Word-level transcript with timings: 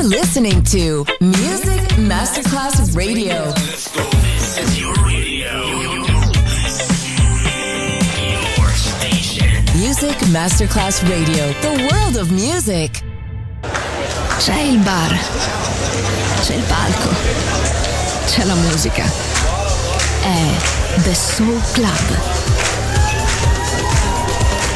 You're 0.00 0.08
listening 0.08 0.62
to 0.62 1.04
Music 1.20 1.98
Masterclass 1.98 2.96
Radio. 2.96 3.52
This 3.52 4.56
is 4.56 4.80
your 4.80 4.94
radio. 5.04 5.74
Your 8.56 8.70
station. 8.70 9.62
Music 9.78 10.16
Masterclass 10.32 11.02
Radio, 11.02 11.52
the 11.60 11.86
world 11.92 12.16
of 12.16 12.30
music. 12.30 13.02
C'è 14.38 14.60
il 14.60 14.78
bar, 14.78 15.18
c'è 16.44 16.54
il 16.54 16.62
palco, 16.62 17.10
c'è 18.24 18.44
la 18.44 18.54
musica. 18.54 19.04
È 20.22 21.02
The 21.02 21.14
Soul 21.14 21.60
Club. 21.74 22.69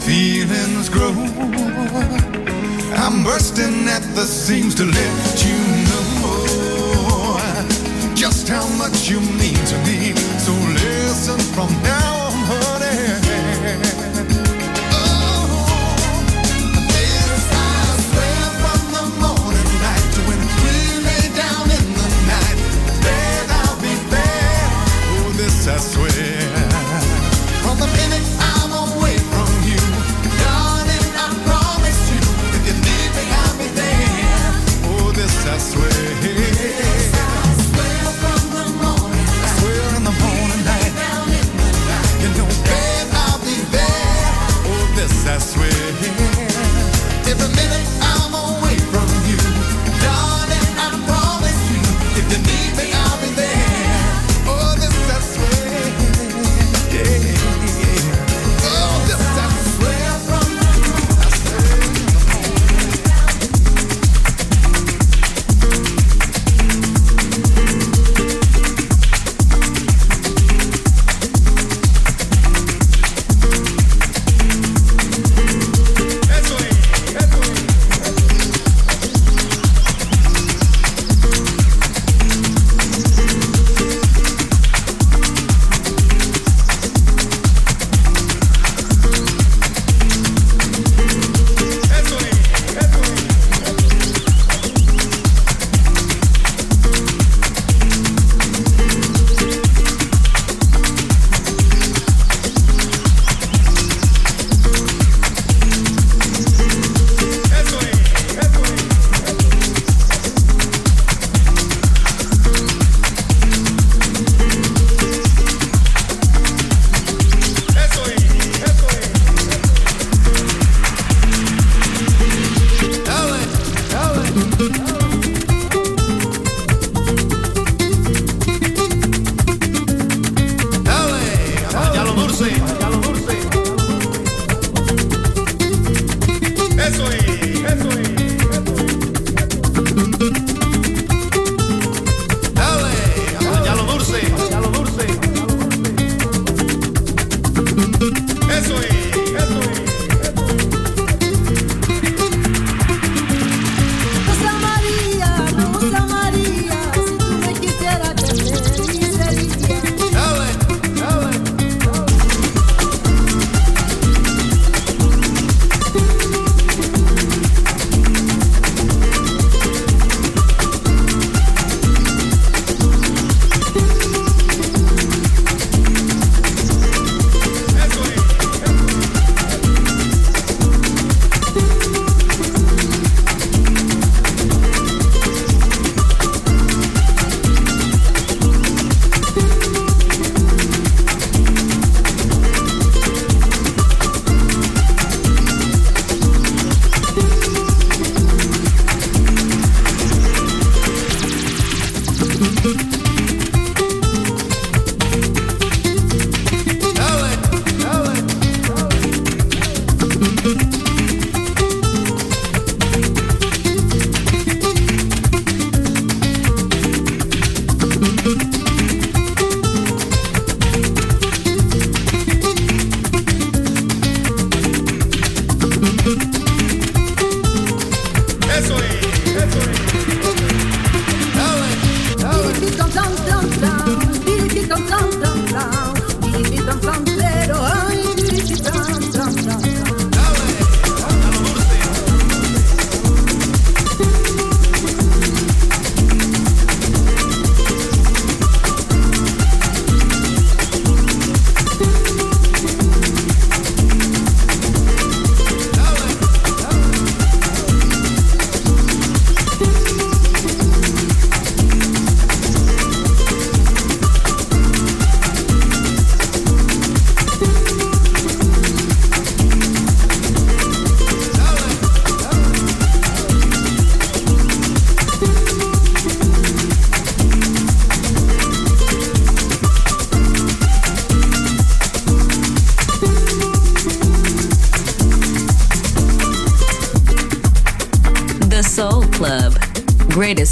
feelings 0.00 0.88
grow. 0.88 1.12
I'm 2.96 3.24
bursting 3.24 3.88
at 3.88 4.02
the 4.14 4.24
seams 4.24 4.74
to 4.76 4.84
let 4.84 5.44
you 5.44 5.58
know 5.88 6.02
just 8.14 8.48
how 8.48 8.66
much 8.76 9.08
you 9.10 9.20
mean 9.20 9.60
to 9.66 9.76
me. 9.86 10.14
So 10.38 10.52
listen 10.52 11.38
from 11.54 11.70
now 11.82 12.21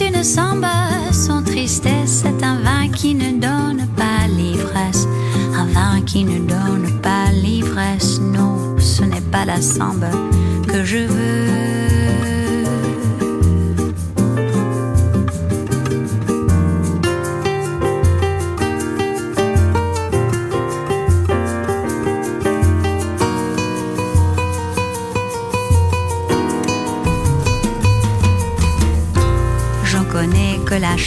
Une 0.00 0.24
samba, 0.24 1.12
son 1.12 1.42
tristesse 1.42 2.24
est 2.24 2.42
un 2.42 2.58
vin 2.60 2.88
qui 2.88 3.14
ne 3.14 3.32
donne 3.32 3.86
pas 3.96 4.26
l'ivresse. 4.28 5.06
Un 5.54 5.66
vin 5.66 6.00
qui 6.02 6.24
ne 6.24 6.38
donne 6.38 7.00
pas 7.00 7.30
l'ivresse, 7.32 8.20
non, 8.20 8.76
ce 8.78 9.04
n'est 9.04 9.20
pas 9.20 9.44
la 9.44 9.60
samba 9.60 10.10
que 10.66 10.84
je 10.84 10.98
veux. 10.98 11.73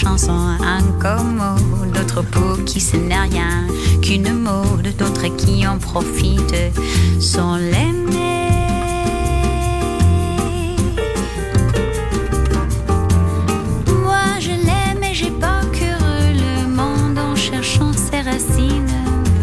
La 0.08 0.18
chanson 0.18 0.58
un 0.62 0.84
como, 1.02 1.56
d'autres 1.94 2.22
pour 2.24 2.64
qui 2.66 2.80
ce 2.80 2.98
n'est 2.98 3.20
rien 3.20 3.68
qu'une 4.02 4.34
mode, 4.34 4.96
d'autres 4.98 5.36
qui 5.36 5.68
en 5.68 5.78
profitent 5.78 6.72
sont 7.20 7.56
l'aimé. 7.56 8.50
Moi 14.04 14.40
je 14.40 14.52
l'aime 14.52 15.04
et 15.04 15.14
j'ai 15.14 15.32
pas 15.32 15.62
cru 15.74 15.92
le 16.34 16.68
monde 16.70 17.18
en 17.20 17.36
cherchant 17.36 17.92
ses 17.94 18.22
racines 18.22 18.88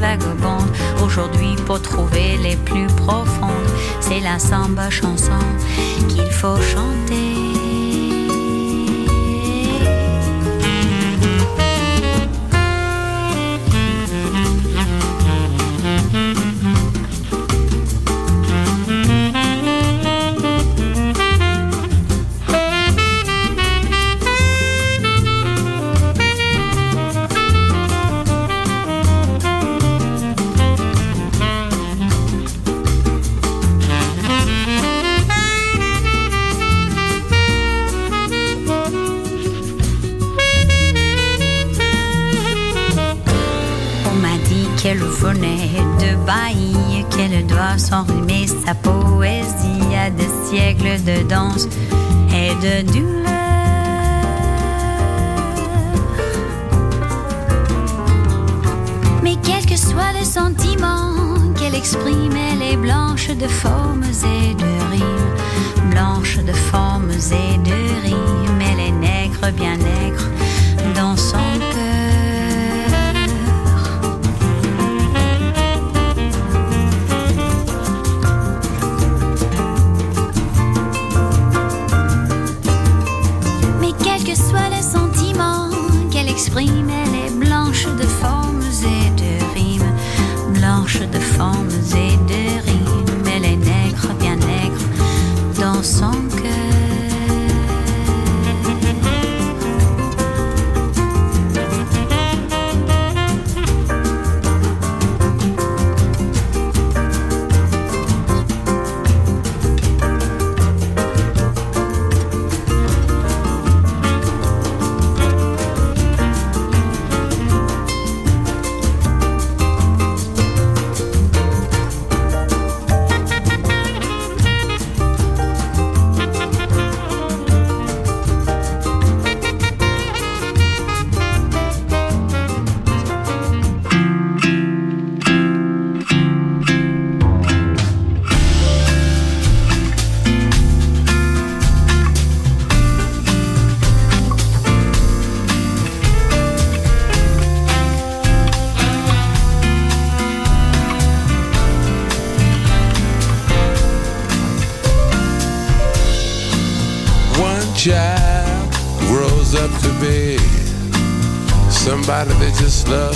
vagabondes. 0.01 0.73
Aujourd'hui 1.05 1.57
pour 1.67 1.81
trouver 1.81 2.39
les 2.43 2.57
plus 2.57 2.87
profondes, 2.87 3.71
c'est 4.01 4.21
la 4.21 4.39
samba 4.39 4.89
chanson 4.91 5.43
qu'il 6.09 6.31
faut 6.31 6.57
chanter. 6.57 7.34
De 51.05 51.23
danse 51.29 51.69
et 52.31 52.55
de 52.65 52.91
douleur. 52.93 53.31
Mais 59.23 59.37
quel 59.43 59.67
que 59.67 59.77
soit 59.77 60.13
le 60.19 60.25
sentiment 60.25 61.13
qu'elle 61.59 61.75
exprime, 61.75 62.33
elle 62.33 62.63
est 62.63 62.77
blanche 62.77 63.29
de 63.29 63.47
formes 63.47 64.05
et 64.05 64.55
de 64.55 64.71
rimes, 64.93 65.91
blanche 65.91 66.39
de 66.39 66.53
formes 66.53 67.11
et 67.11 67.59
de 67.59 68.07
rimes, 68.07 68.44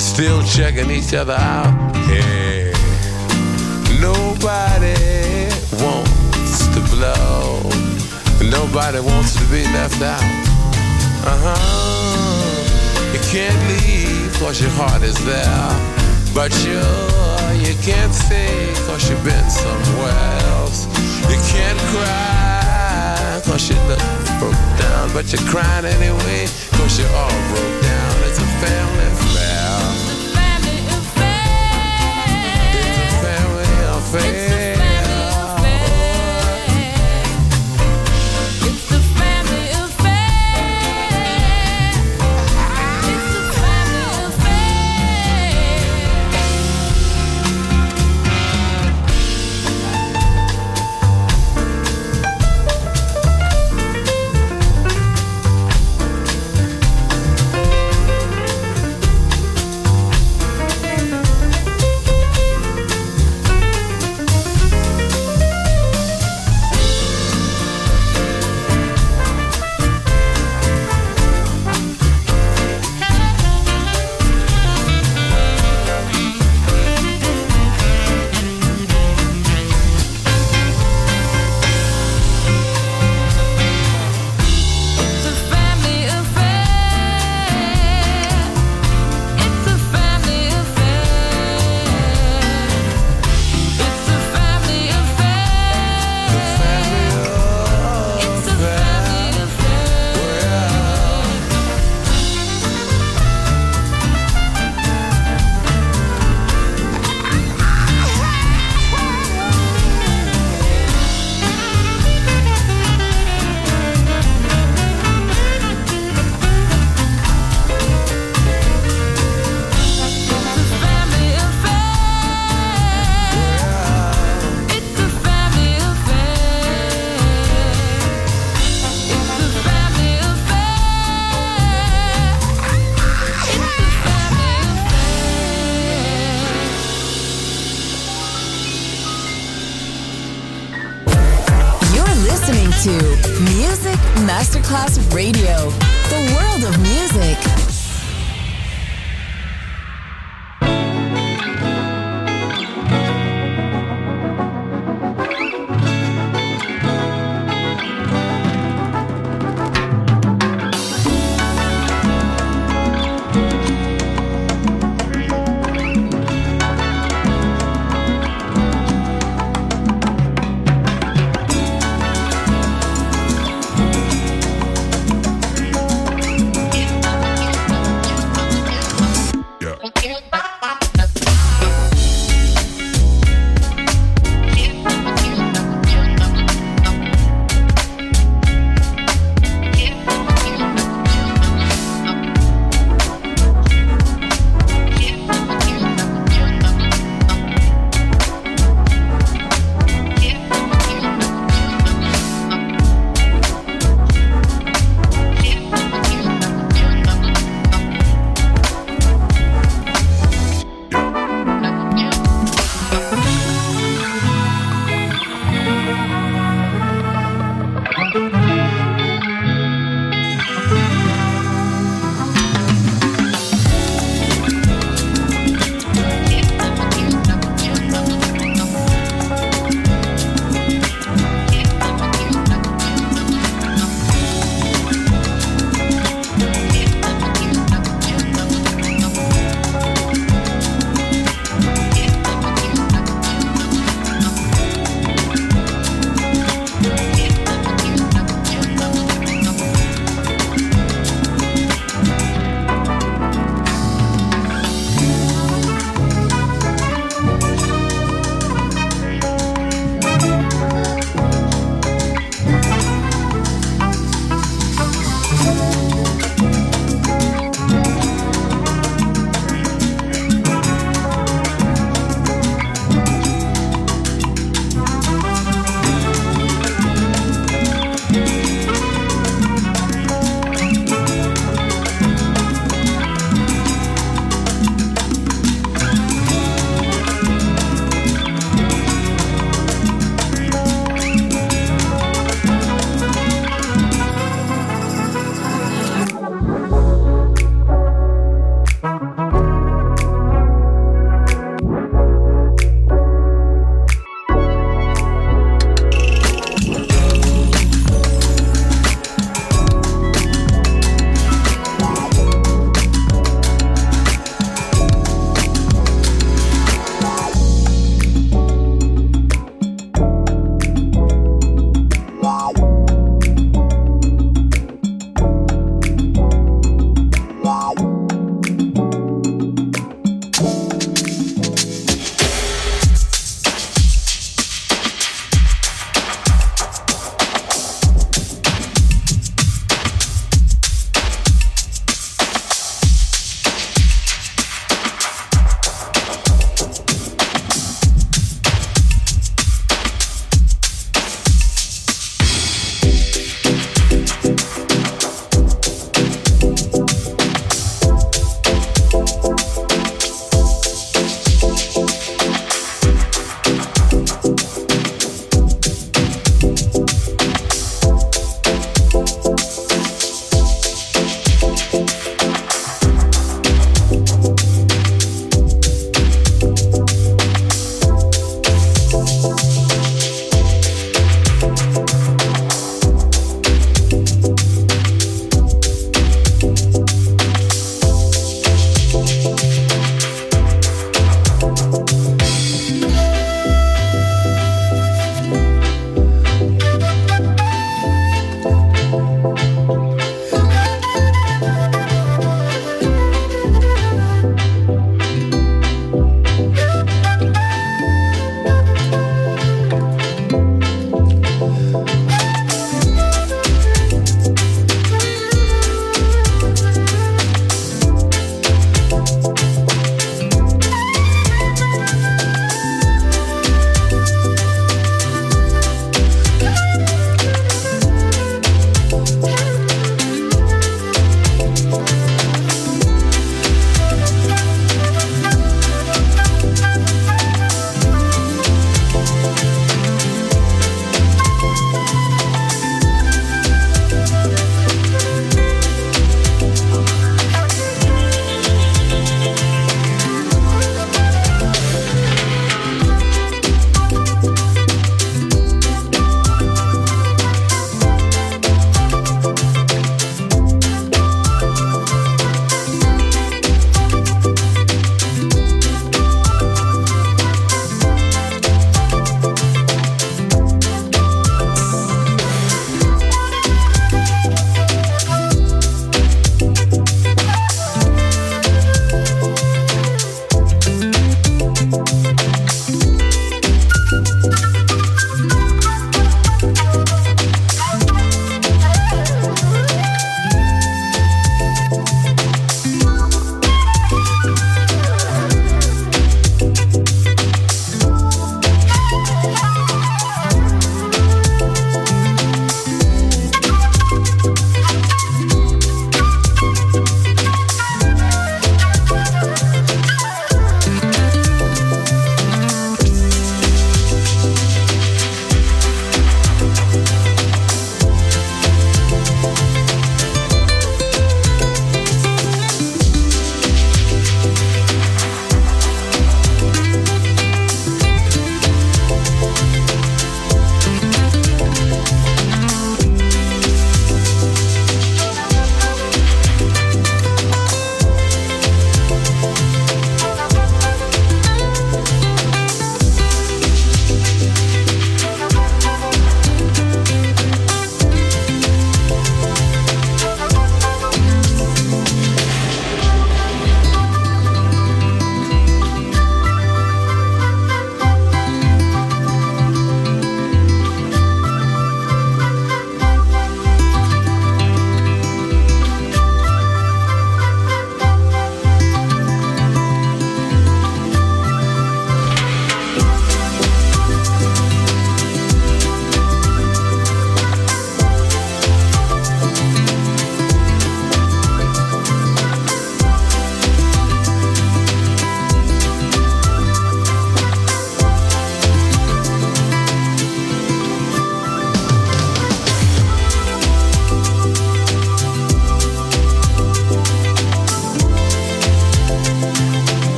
You're 0.00 0.16
still 0.16 0.42
checking 0.44 0.90
each 0.90 1.12
other 1.12 1.34
out. 1.34 1.94
Hey, 2.08 2.72
nobody 4.00 4.96
wants 5.76 6.68
to 6.72 6.80
blow. 6.88 7.60
Nobody 8.48 9.00
wants 9.00 9.34
to 9.36 9.44
be 9.52 9.62
left 9.76 10.00
out. 10.00 10.24
Uh 11.28 11.36
huh. 11.44 13.12
You 13.12 13.20
can't 13.28 13.60
leave 13.68 14.32
cause 14.40 14.62
your 14.62 14.70
heart 14.70 15.02
is 15.02 15.18
there. 15.26 15.68
But 16.32 16.52
you, 16.64 16.80
you 17.60 17.76
can't 17.84 18.14
stay 18.14 18.72
cause 18.86 19.10
you've 19.10 19.22
been 19.22 19.50
somewhere 19.50 20.40
else. 20.56 20.86
You 21.28 21.36
can't 21.52 21.80
cry 21.92 23.42
cause 23.44 23.68
you 23.68 23.76
look 23.84 24.00
broke 24.40 24.64
down. 24.80 25.12
But 25.12 25.30
you're 25.30 25.46
crying 25.52 25.84
anyway 25.84 26.48
cause 26.72 26.98
you're 26.98 27.14
all 27.20 27.40
broke 27.52 27.82
down. 27.82 28.14
It's 28.24 28.38
a 28.38 28.48
family 28.64 29.09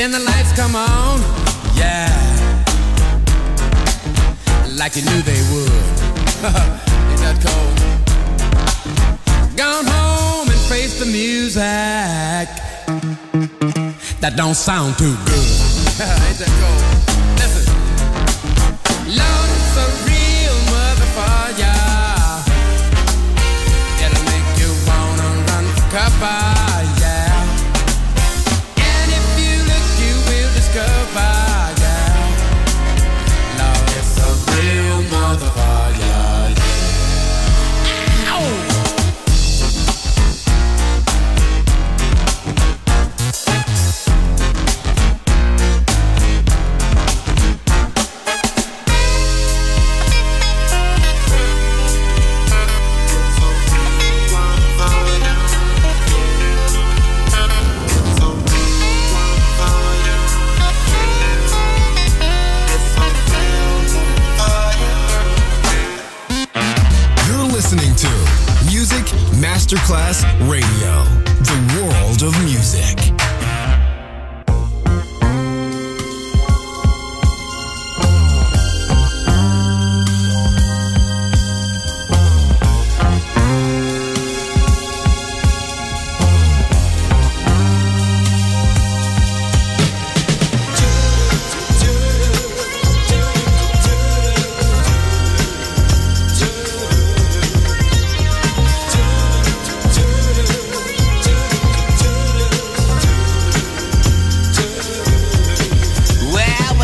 Then 0.00 0.12
the 0.12 0.18
lights 0.18 0.52
come 0.54 0.74
on, 0.74 1.20
yeah, 1.76 2.08
like 4.78 4.96
you 4.96 5.02
knew 5.02 5.20
they 5.20 5.42
would. 5.52 5.70
Ain't 7.10 7.20
that 7.20 7.36
cold? 7.44 7.76
Gone 9.58 9.84
home 9.84 10.48
and 10.48 10.60
face 10.70 10.98
the 10.98 11.04
music 11.04 11.60
that 14.22 14.36
don't 14.36 14.54
sound 14.54 14.96
too 14.96 15.14
good. 15.26 15.34
Ain't 16.00 16.38
that 16.38 16.48
cold? 16.62 16.89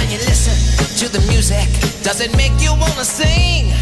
when 0.07 0.21
you 0.21 0.25
listen 0.27 0.55
to 0.99 1.09
the 1.11 1.21
music? 1.27 1.67
Does 2.03 2.21
it 2.21 2.35
make 2.37 2.55
you 2.61 2.71
wanna 2.79 3.05
sing? 3.05 3.73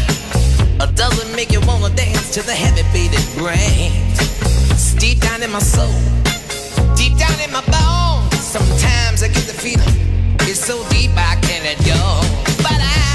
Or 0.81 0.87
does 0.93 1.13
it 1.21 1.35
make 1.35 1.51
you 1.51 1.61
wanna 1.61 1.93
dance 1.93 2.31
to 2.33 2.41
the 2.41 2.53
heavy 2.53 2.81
beat 2.93 3.13
it 3.13 3.27
brings? 3.37 4.17
It's 4.71 4.93
deep 4.95 5.19
down 5.19 5.43
in 5.43 5.51
my 5.51 5.59
soul, 5.59 5.93
deep 6.95 7.17
down 7.17 7.37
in 7.45 7.51
my 7.51 7.61
bones. 7.69 8.33
Sometimes 8.41 9.21
I 9.21 9.27
get 9.27 9.45
the 9.45 9.53
feeling 9.53 9.95
it's 10.49 10.65
so 10.65 10.77
deep 10.89 11.11
I 11.15 11.37
can't 11.45 11.63
let 11.63 11.77
go. 11.85 12.01
But 12.65 12.79
I, 12.81 13.05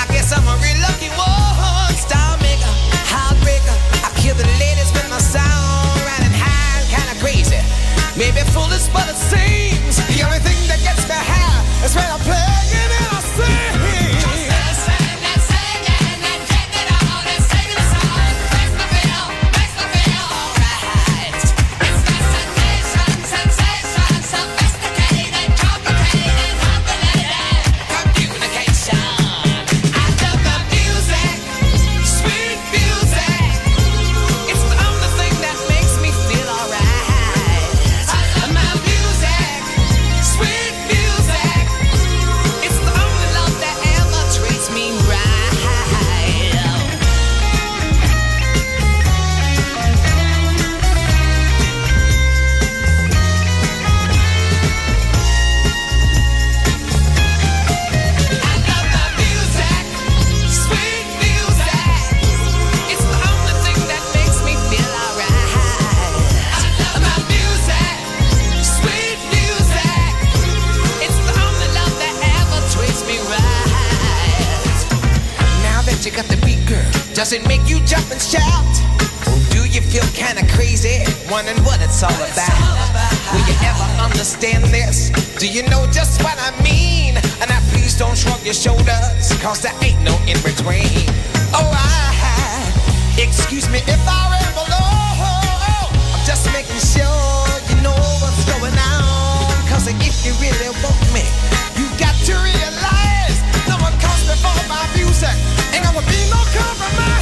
I 0.00 0.04
guess 0.12 0.32
I'm 0.32 0.46
a 0.48 0.56
real 0.64 0.80
lucky 0.80 1.10
one, 1.12 1.94
star 1.96 2.36
maker, 2.40 2.72
heartbreaker. 3.04 3.76
I 4.00 4.10
kill 4.16 4.34
the 4.34 4.48
ladies 4.56 4.90
with 4.96 5.08
my 5.10 5.18
sound, 5.18 6.00
riding 6.08 6.36
high, 6.36 6.80
kinda 6.88 7.16
crazy. 7.20 7.60
Maybe 8.16 8.40
foolish, 8.52 8.88
but 8.92 9.08
it 9.08 9.16
seems. 9.16 9.99
That's 11.92 12.06
where 12.06 12.14
I 12.14 12.18
play. 12.18 12.49
it's 82.00 82.08
all 82.08 82.24
about. 82.24 83.12
Will 83.32 83.44
you 83.44 83.56
ever 83.60 83.84
understand 84.00 84.64
this? 84.72 85.10
Do 85.36 85.46
you 85.46 85.62
know 85.68 85.84
just 85.92 86.22
what 86.22 86.36
I 86.40 86.50
mean? 86.64 87.16
And 87.40 87.48
now 87.48 87.60
please 87.72 87.96
don't 87.96 88.16
shrug 88.16 88.40
your 88.44 88.54
shoulders, 88.54 89.28
cause 89.44 89.60
there 89.60 89.76
ain't 89.84 90.00
no 90.00 90.16
in 90.24 90.40
between. 90.40 91.04
Oh, 91.52 91.68
I, 91.68 93.20
excuse 93.20 93.68
me 93.68 93.84
if 93.84 94.00
I 94.08 94.20
ramble 94.32 94.72
on. 94.72 95.92
I'm 96.16 96.24
just 96.24 96.48
making 96.56 96.80
sure 96.80 97.44
you 97.68 97.76
know 97.84 97.96
what's 98.24 98.48
going 98.48 98.76
on. 98.80 99.52
Cause 99.68 99.84
if 99.88 100.24
you 100.24 100.32
really 100.40 100.72
want 100.80 101.04
me, 101.12 101.24
you 101.76 101.84
got 102.00 102.16
to 102.16 102.32
realize 102.32 103.36
no 103.68 103.76
one 103.76 103.92
comes 104.00 104.24
before 104.24 104.56
my 104.72 104.88
music. 104.96 105.36
Ain't 105.76 105.84
gonna 105.84 106.00
be 106.08 106.20
no 106.32 106.40
compromise. 106.48 107.19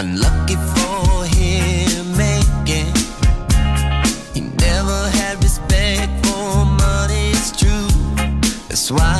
Unlucky 0.00 0.56
for 0.56 1.26
him, 1.26 2.16
making. 2.16 2.90
He 4.32 4.40
never 4.40 5.10
had 5.10 5.36
respect 5.42 6.10
for 6.24 6.64
money, 6.64 7.32
it's 7.32 7.52
true. 7.52 7.86
That's 8.68 8.90
why 8.90 9.19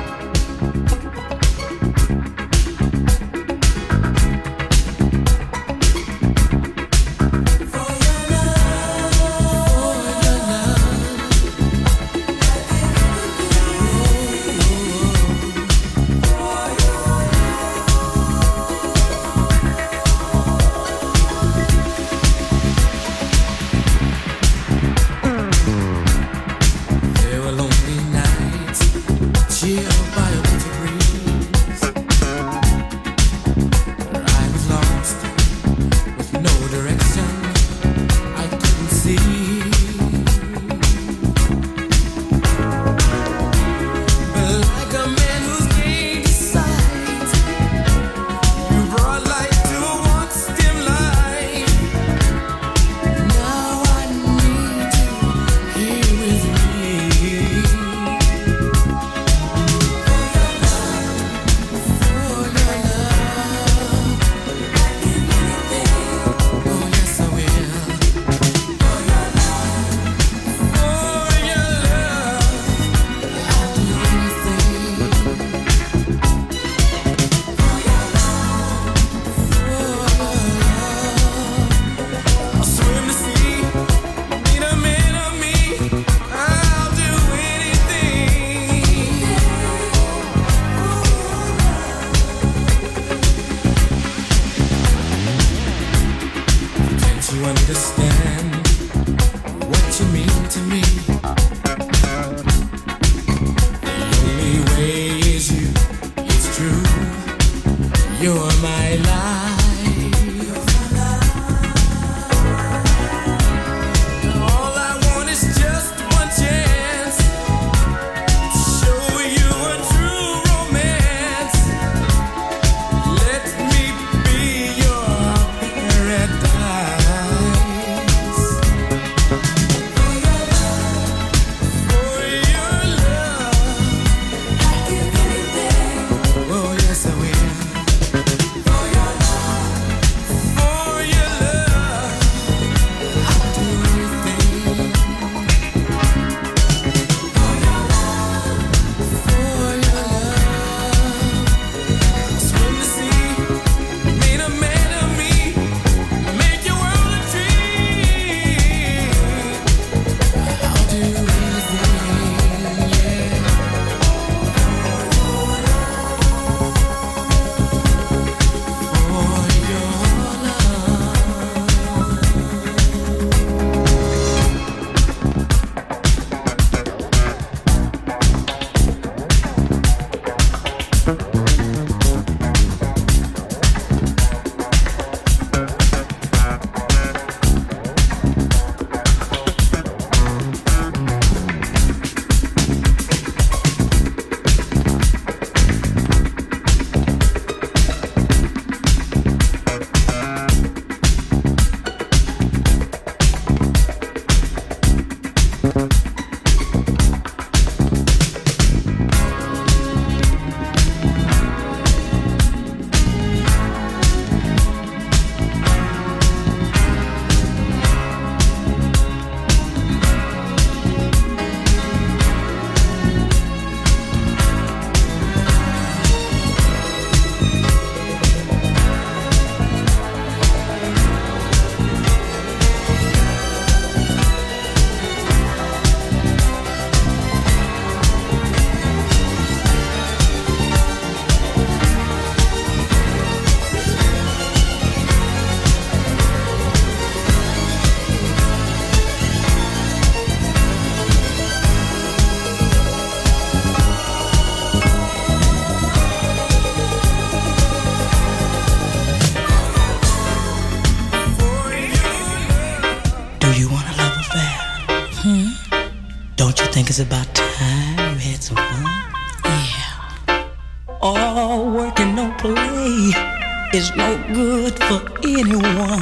is 273.73 273.95
no 273.95 274.17
good 274.33 274.73
for 274.83 274.99
anyone. 275.23 276.01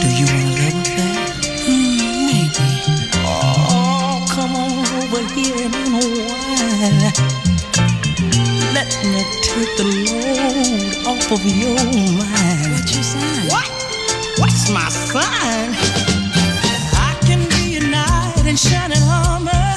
Do 0.00 0.08
you 0.14 0.26
wanna 0.30 0.54
live 0.58 0.74
with 0.78 0.94
that? 0.96 1.18
Hmm, 1.66 2.26
maybe. 2.30 2.68
Oh, 3.26 4.24
come 4.30 4.54
on 4.54 4.78
over 5.02 5.22
here 5.34 5.56
and 5.66 5.74
unwind. 5.74 7.02
Let 8.72 8.90
me 9.10 9.20
take 9.42 9.74
the 9.76 9.86
load 10.06 10.94
off 11.06 11.32
of 11.32 11.44
your 11.44 11.74
mind. 11.74 12.70
What's 12.72 12.94
your 12.94 13.02
sign? 13.02 13.48
What? 13.48 13.68
What's 14.38 14.70
my 14.70 14.88
sign? 14.88 15.74
I 16.94 17.18
can 17.26 17.48
be 17.48 17.76
a 17.78 17.80
knight 17.90 18.46
in 18.46 18.54
shining 18.56 19.02
armor. 19.02 19.69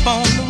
You 0.00 0.04
keep 0.04 0.06
on 0.06 0.22
the 0.22 0.49